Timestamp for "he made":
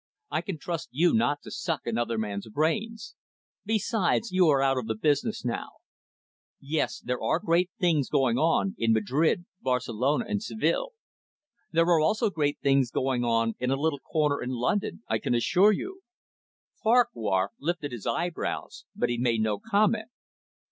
19.09-19.41